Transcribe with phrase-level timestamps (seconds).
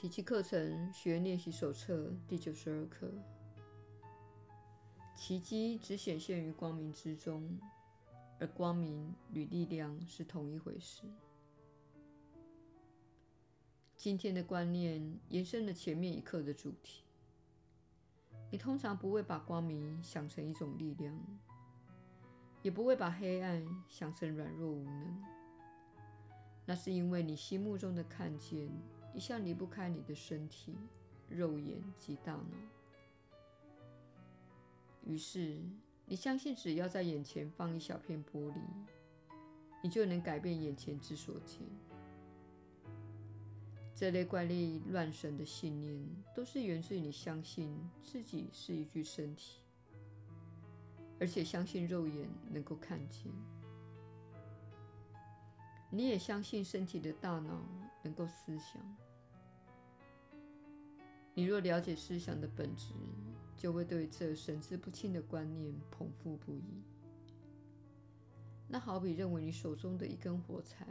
[0.00, 3.10] 奇迹课程学练习手册第九十二课：
[5.16, 7.58] 奇迹只显现于光明之中，
[8.38, 11.02] 而光明与力量是同一回事。
[13.96, 17.02] 今天的观念延伸了前面一课的主题。
[18.52, 21.12] 你通常不会把光明想成一种力量，
[22.62, 25.24] 也不会把黑暗想成软弱无能。
[26.64, 28.70] 那是因为你心目中的看见。
[29.14, 30.76] 一向离不开你的身体、
[31.28, 32.44] 肉眼及大脑。
[35.04, 35.58] 于是，
[36.06, 38.60] 你相信只要在眼前放一小片玻璃，
[39.82, 41.60] 你就能改变眼前之所见。
[43.94, 49.60] 这类怪力乱神的信念，都是源自于你相信自己是一具身体，
[51.18, 53.32] 而且相信肉眼能够看见。
[55.90, 57.62] 你也相信身体的大脑
[58.02, 58.80] 能够思想。
[61.34, 62.92] 你若了解思想的本质，
[63.56, 66.82] 就会对这神志不清的观念捧腹不已。
[68.66, 70.86] 那好比认为你手中的一根火柴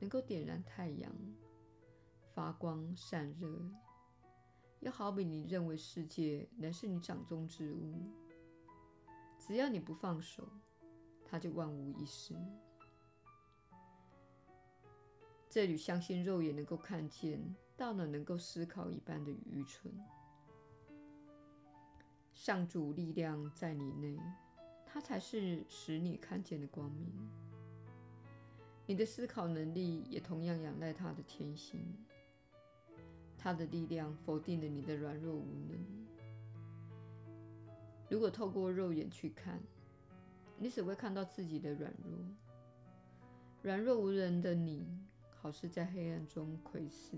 [0.00, 1.12] 能够点燃太阳，
[2.34, 3.70] 发光散热；
[4.80, 7.94] 又好比你认为世界乃是你掌中之物，
[9.38, 10.48] 只要你不放手，
[11.24, 12.34] 它就万无一失。
[15.50, 17.42] 这与相信肉眼能够看见、
[17.76, 19.92] 大脑能够思考一般的愚蠢。
[22.32, 24.16] 上主力量在你内，
[24.86, 27.12] 它才是使你看见的光明。
[28.86, 31.84] 你的思考能力也同样仰赖它的天性。
[33.36, 36.06] 它的力量否定了你的软弱无能。
[38.08, 39.60] 如果透过肉眼去看，
[40.58, 42.18] 你只会看到自己的软弱。
[43.62, 44.86] 软弱无能的你，
[45.42, 47.16] 好似在黑暗中窥视，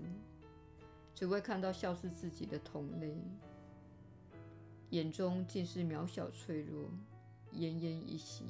[1.13, 3.17] 只会看到笑视自己的同类，
[4.91, 6.89] 眼中尽是渺小脆弱、
[7.51, 8.45] 奄奄一息、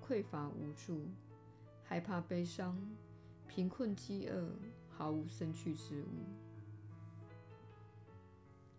[0.00, 1.06] 匮乏无助、
[1.82, 2.78] 害怕悲伤、
[3.48, 4.48] 贫困饥饿、
[4.88, 6.06] 毫无生趣之物。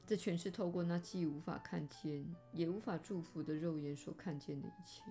[0.07, 5.03] 这全是透过那既无法看见，也无法祝福的肉眼所看见的一切。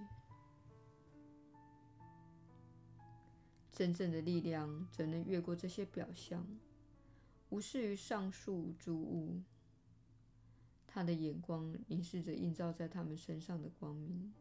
[3.81, 6.47] 真正的力量怎能越过这些表象，
[7.49, 9.41] 无视于上述诸物？
[10.87, 14.35] 他的眼光凝视着映照在他们身上的光明，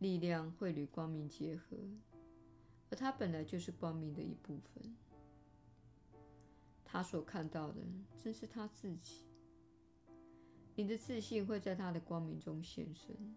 [0.00, 1.76] 力量会与光明结合，
[2.90, 4.96] 而他本来就是光明的一部分。
[6.84, 7.76] 他所看到的
[8.20, 9.26] 正是他自己。
[10.74, 13.36] 你的自信会在他的光明中现身。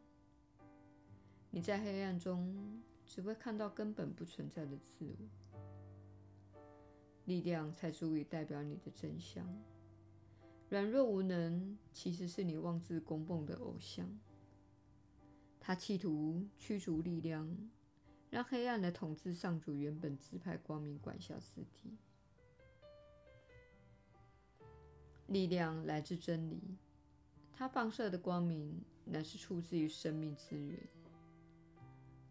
[1.52, 2.82] 你在黑暗中。
[3.06, 6.60] 只会看到根本不存在的自我，
[7.26, 9.48] 力量才足以代表你的真相。
[10.70, 14.08] 软弱无能其实是你妄自供奉的偶像，
[15.60, 17.56] 他企图驱逐力量，
[18.32, 21.98] 让黑暗的统治上主原本指派光明管辖之地。
[25.28, 26.60] 力量来自真理，
[27.54, 30.80] 它放射的光明乃是出自于生命之源。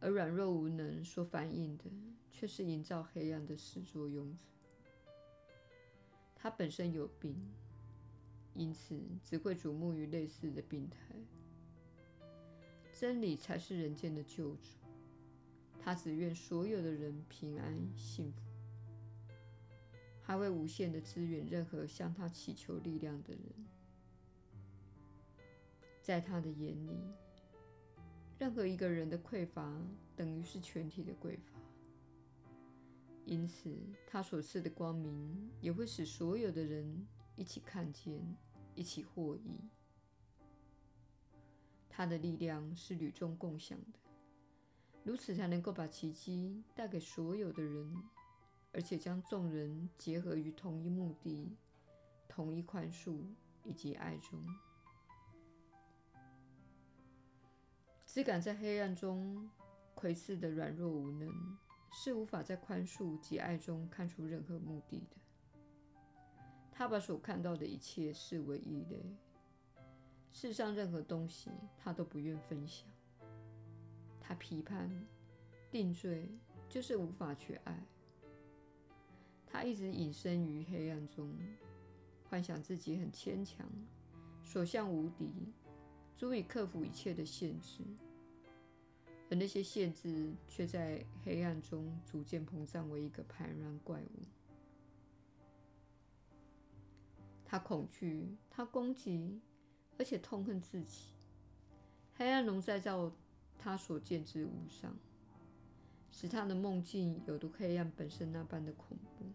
[0.02, 1.84] 而软弱无能所反映的，
[2.32, 4.42] 却是营造黑暗的始作俑者。
[6.34, 7.36] 他本身有病，
[8.54, 10.98] 因此只会瞩目于类似的病态。
[12.92, 14.70] 真理才是人间的救主，
[15.78, 18.40] 他只愿所有的人平安幸福，
[20.20, 23.40] 还会无限的支援任何向他祈求力量的人。
[26.02, 26.98] 在他的眼里。
[28.42, 29.72] 任何一个人的匮乏，
[30.16, 31.60] 等于是全体的匮乏。
[33.24, 33.72] 因此，
[34.04, 38.20] 他所赐的光明也会使所有的人一起看见，
[38.74, 39.60] 一起获益。
[41.88, 44.00] 他的力量是与众共享的，
[45.04, 47.94] 如此才能够把奇迹带给所有的人，
[48.72, 51.56] 而且将众人结合于同一目的、
[52.28, 53.20] 同一宽恕
[53.62, 54.44] 以及爱中。
[58.12, 59.48] 只敢在黑暗中
[59.94, 61.56] 窥视的软弱无能，
[61.90, 65.16] 是无法在宽恕及爱中看出任何目的的。
[66.70, 69.02] 他把所看到的一切视为异类，
[70.30, 72.86] 世上任何东西他都不愿分享。
[74.20, 74.90] 他批判、
[75.70, 76.28] 定罪，
[76.68, 77.82] 就是无法去爱。
[79.46, 81.34] 他一直隐身于黑暗中，
[82.28, 83.66] 幻想自己很牵强，
[84.44, 85.32] 所向无敌。
[86.22, 87.82] 足以克服一切的限制，
[89.28, 94.22] 而那些限制却在黑暗中逐渐膨胀为一个庞然怪物。
[97.44, 99.40] 他恐惧，他攻击，
[99.98, 101.06] 而且痛恨自己。
[102.14, 103.12] 黑暗笼罩在
[103.58, 104.96] 他所见之物上，
[106.12, 109.26] 使他的梦境有如黑暗本身那般的恐怖。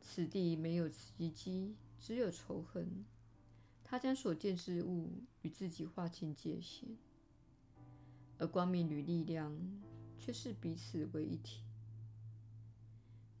[0.00, 3.04] 此地没有奇迹，只有仇恨。
[3.84, 6.88] 他将所见之物与自己划清界限，
[8.38, 9.56] 而光明与力量
[10.18, 11.60] 却是彼此为一体。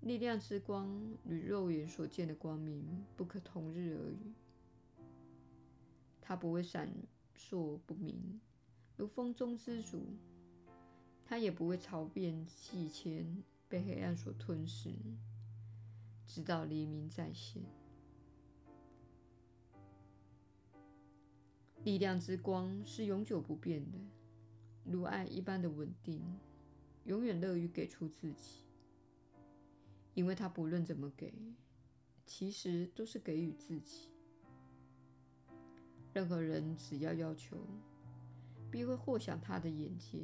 [0.02, 4.34] 力量之光与肉眼所见的光明不可同日而语。
[6.20, 6.88] 它不会闪
[7.34, 8.38] 烁不明，
[8.96, 10.00] 如风中之烛；
[11.24, 14.94] 它也不会潮变细迁，被黑暗所吞噬，
[16.26, 17.62] 直到黎明再现。
[21.84, 23.98] 力量之光是永久不变的，
[24.84, 26.22] 如爱一般的稳定，
[27.04, 28.64] 永远乐于给出自己。
[30.14, 31.34] 因为他不论怎么给，
[32.24, 34.08] 其实都是给予自己。
[36.14, 37.58] 任何人只要要求，
[38.70, 40.20] 必会获享他的眼界。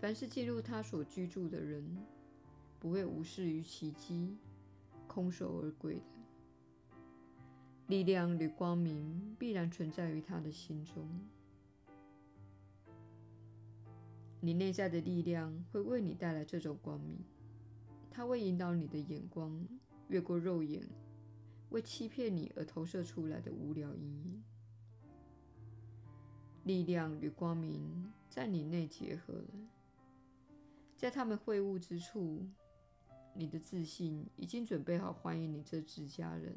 [0.00, 1.84] 凡是进入他所居住的人，
[2.80, 4.36] 不会无视于奇迹，
[5.06, 6.19] 空手而归的。
[7.90, 11.04] 力量与光明必然存在于他的心中。
[14.40, 17.18] 你内在的力量会为你带来这种光明。
[18.08, 19.66] 它会引导你的眼光
[20.06, 20.86] 越过肉眼，
[21.70, 24.42] 为欺骗你而投射出来的无聊阴影。
[26.62, 29.48] 力量与光明在你内结合了，
[30.96, 32.46] 在他们会晤之处，
[33.34, 36.56] 你的自信已经准备好欢迎你这自家人。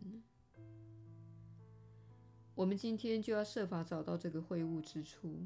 [2.55, 5.39] 我们今天就要设法找到这个会晤之处，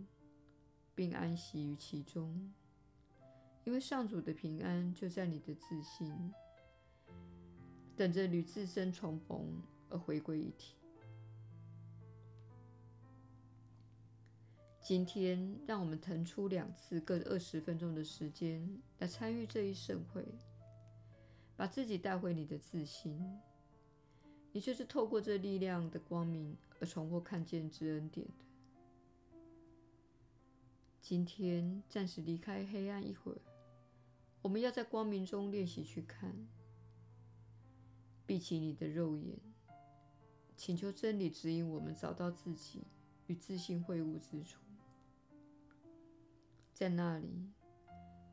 [0.93, 2.53] 并安息于其中。
[3.63, 6.33] 因为上主的平安就在你的自信，
[7.95, 10.75] 等着与自身重逢而回归一体。
[14.81, 20.25] 今天，让我们腾出两次各二十分钟的时间来参与这一盛会，
[21.55, 23.21] 把自己带回你的自信。
[24.51, 28.33] 你就是透过这力量的光明而重获看见之恩典的。
[30.99, 33.37] 今天，暂时离开黑暗一会儿。
[34.41, 36.47] 我们要在光明中练习去看，
[38.25, 39.37] 闭起你的肉眼，
[40.55, 42.83] 请求真理指引我们找到自己
[43.27, 44.61] 与自信会晤之处。
[46.73, 47.51] 在那里，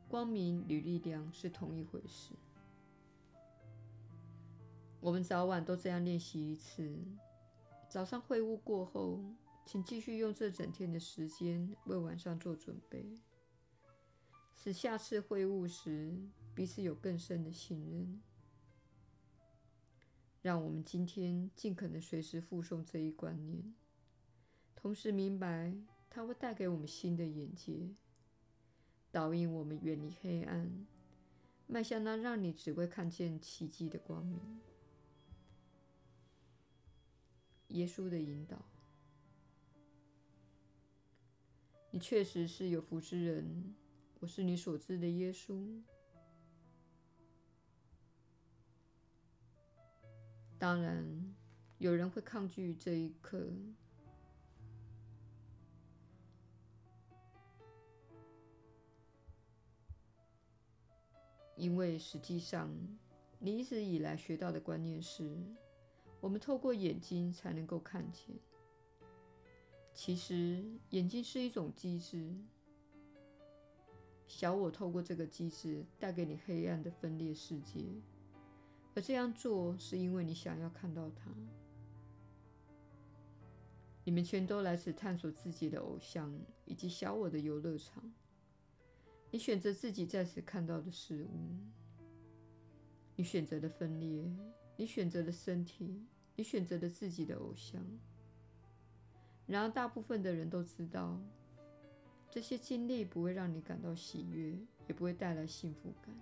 [0.07, 2.33] 光明与力量是同一回事。
[5.05, 6.97] 我们早晚都这样练习一次。
[7.87, 9.23] 早上会晤过后，
[9.63, 13.05] 请继续用这整天的时间为晚上做准备。
[14.55, 16.17] 使下次会晤时
[16.55, 18.19] 彼此有更深的信任。
[20.41, 23.75] 让我们今天尽可能随时附送这一观念，
[24.75, 25.71] 同时明白
[26.09, 27.91] 它会带给我们新的眼界，
[29.11, 30.87] 导引我们远离黑暗，
[31.67, 34.39] 迈向那让你只会看见奇迹的光明。
[37.75, 38.57] 耶稣的引导，
[41.91, 43.75] 你确实是有福之人。
[44.21, 45.81] 我是你所知的耶稣。
[50.57, 51.35] 当然，
[51.77, 53.45] 有人会抗拒这一刻，
[61.57, 62.73] 因为实际上，
[63.37, 65.37] 你一直以来学到的观念是，
[66.25, 68.35] 我们透过眼睛才能够看见。
[69.93, 72.27] 其实，眼睛是一种机制。
[74.25, 77.85] 小我透过这个机制带给你黑暗的分裂世界，
[78.95, 81.29] 而这样做是因为你想要看到它。
[84.03, 88.03] 你们全都来此探索自己的偶像以及小我的游乐场。
[89.29, 91.55] 你选择自己在此看到的事物，
[93.15, 94.27] 你选择了分裂，
[94.75, 96.03] 你选择了身体，
[96.35, 97.81] 你选择了自己的偶像。
[99.47, 101.19] 然而，大部分的人都知道。
[102.29, 106.13] 这些经历不会让你感到喜悦，也不会带来幸福感。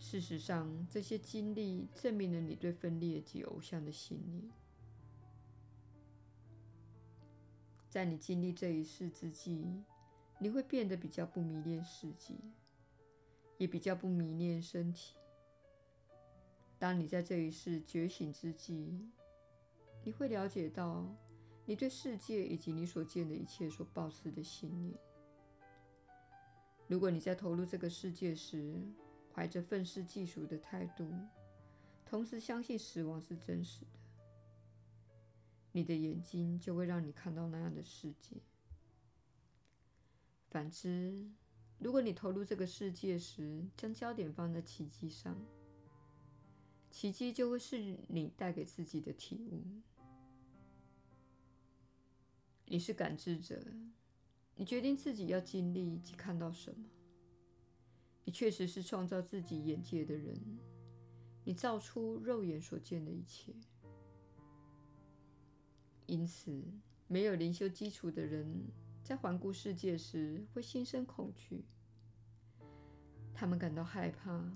[0.00, 4.42] 事实上，这些经历证明了你对分裂及偶像的信念。
[7.88, 9.64] 在你经历这一世之际，
[10.40, 12.34] 你会变得比较不迷恋世界，
[13.56, 15.14] 也比较不迷恋身体。
[16.78, 19.10] 当你在这一世觉醒之际，
[20.04, 21.06] 你会了解到。
[21.66, 24.98] 你对世界以及你所见的一切所抱持的信念。
[26.86, 28.82] 如果你在投入这个世界时，
[29.34, 31.12] 怀着愤世嫉俗的态度，
[32.06, 33.98] 同时相信死亡是真实的，
[35.72, 38.36] 你的眼睛就会让你看到那样的世界。
[40.48, 41.30] 反之，
[41.78, 45.38] 如果你投入这个世界时，将焦点放在奇迹上，
[46.98, 49.62] 奇迹就会是你带给自己的体悟。
[52.64, 53.64] 你是感知者，
[54.56, 56.86] 你决定自己要经历及看到什么。
[58.24, 60.58] 你确实是创造自己眼界的人，
[61.44, 63.54] 你造出肉眼所见的一切。
[66.06, 66.64] 因此，
[67.06, 68.72] 没有灵修基础的人，
[69.04, 71.64] 在环顾世界时会心生恐惧，
[73.32, 74.52] 他们感到害怕、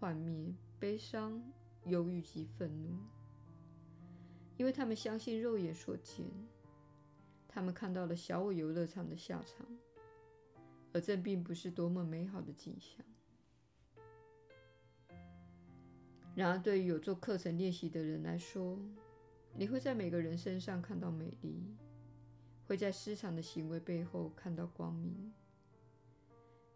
[0.00, 1.40] 幻灭、悲伤、
[1.88, 2.96] 忧郁及愤怒，
[4.56, 6.26] 因为他们相信肉眼所见。
[7.48, 9.66] 他们看到了小我游乐场的下场，
[10.92, 13.04] 而这并不是多么美好的景象。
[16.34, 18.78] 然而，对于有做课程练习的人来说，
[19.56, 21.62] 你会在每个人身上看到美丽。
[22.68, 25.32] 会在失常的行为背后看到光明，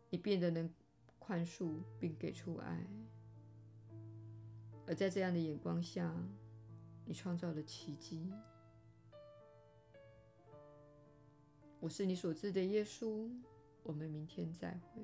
[0.08, 0.72] 你变得能
[1.18, 2.86] 宽恕并给出爱，
[4.92, 6.14] 而在这样的眼光下，
[7.06, 8.30] 你创造了奇迹。
[11.80, 13.26] 我是你所知的耶稣，
[13.82, 15.00] 我们明天再会。